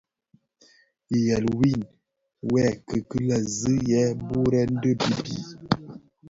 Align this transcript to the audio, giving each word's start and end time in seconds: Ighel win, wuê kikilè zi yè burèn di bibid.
Ighel 1.17 1.45
win, 1.59 1.81
wuê 2.49 2.65
kikilè 2.87 3.37
zi 3.57 3.75
yè 3.89 4.03
burèn 4.27 4.71
di 4.81 4.91
bibid. 4.99 5.37